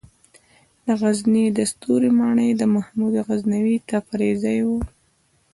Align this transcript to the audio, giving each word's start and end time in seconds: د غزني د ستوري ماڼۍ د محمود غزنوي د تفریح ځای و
د 0.85 0.87
غزني 1.01 1.45
د 1.57 1.59
ستوري 1.71 2.11
ماڼۍ 2.19 2.49
د 2.55 2.63
محمود 2.75 3.13
غزنوي 3.27 3.75
د 3.79 3.83
تفریح 3.91 4.33
ځای 4.43 4.59
و 4.67 4.69